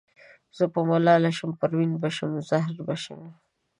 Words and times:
زه 0.57 0.63
به 0.73 0.81
ملاله 0.89 1.31
شم 1.37 1.51
پروین 1.59 1.91
به 2.01 2.09
شم 2.15 2.31
زهره 2.49 2.81
به 2.87 2.95
شمه 3.03 3.31